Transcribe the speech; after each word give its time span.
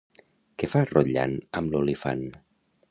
Què 0.61 0.69
fa 0.71 0.81
Rotllan 0.93 1.37
amb 1.61 1.77
l'olifant? 1.77 2.27